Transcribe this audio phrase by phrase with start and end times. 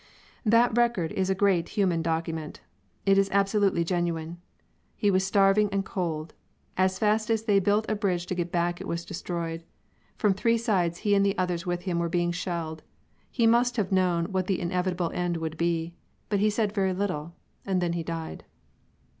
[0.47, 2.59] That record is a great human document.
[3.05, 4.41] It is absolutely genuine.
[4.97, 6.33] He was starving and cold.
[6.75, 9.63] As fast as they built a bridge to get back it was destroyed.
[10.17, 12.81] From three sides he and the others with him were being shelled.
[13.29, 15.93] He must have known what the inevitable end would be.
[16.29, 17.35] But he said very little.
[17.63, 18.43] And then he died.